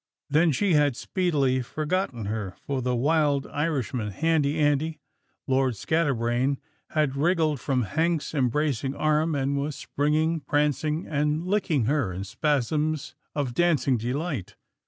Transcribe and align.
then 0.31 0.51
she 0.51 0.73
had 0.73 0.95
speedily 0.95 1.61
forgotten 1.61 2.25
her, 2.25 2.55
for 2.65 2.81
the 2.81 2.95
wild 2.95 3.45
Irishman, 3.45 4.09
Handy 4.09 4.57
Andy, 4.57 4.99
Lord 5.45 5.75
Scatterbrain, 5.75 6.57
had 6.95 7.15
wriggled 7.15 7.59
from 7.59 7.83
Hank's 7.83 8.33
embracing 8.33 8.95
arm, 8.95 9.35
and 9.35 9.59
was 9.59 9.75
springing, 9.75 10.39
prancing, 10.39 11.05
and 11.05 11.45
licking 11.45 11.85
her 11.85 12.11
in 12.11 12.23
spasms 12.23 13.13
of 13.35 13.53
dancing 13.53 13.95
delight. 13.95 14.55